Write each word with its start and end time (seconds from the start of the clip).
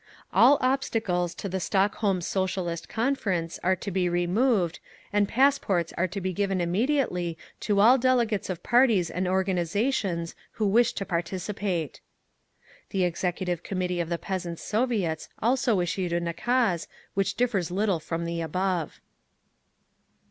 All 0.33 0.57
obstacles 0.61 1.35
to 1.35 1.47
the 1.47 1.59
Stockholm 1.59 2.21
Socialist 2.21 2.89
Conference 2.89 3.59
are 3.61 3.75
to 3.75 3.91
be 3.91 4.09
removed, 4.09 4.79
and 5.13 5.27
passports 5.27 5.93
are 5.95 6.07
to 6.07 6.19
be 6.19 6.33
given 6.33 6.59
immediately 6.59 7.37
to 7.59 7.79
all 7.79 7.99
delegates 7.99 8.49
of 8.49 8.63
parties 8.63 9.11
and 9.11 9.27
organisations 9.27 10.33
who 10.53 10.65
wish 10.65 10.93
to 10.93 11.05
participate. 11.05 12.01
(The 12.89 13.03
Executive 13.03 13.61
Committee 13.61 13.99
of 13.99 14.09
the 14.09 14.17
Peasants' 14.17 14.63
Soviets 14.63 15.29
also 15.39 15.81
issued 15.81 16.13
a 16.13 16.19
nakaz, 16.19 16.87
which 17.13 17.35
differs 17.37 17.69
little 17.69 17.99
from 17.99 18.25
the 18.25 18.41
above.) 18.41 18.99